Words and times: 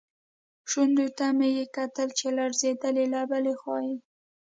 شونډو 0.71 1.07
ته 1.17 1.25
مې 1.37 1.49
یې 1.57 1.65
کتل 1.75 2.07
چې 2.17 2.27
لړزېدلې، 2.37 3.05
له 3.13 3.21
بلې 3.29 3.53
خوا 3.59 3.77
یې. 3.87 3.97